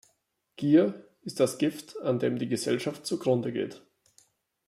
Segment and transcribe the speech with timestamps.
[0.55, 3.83] Gier ist das Gift, an dem die Gesellschaft zugrunde geht.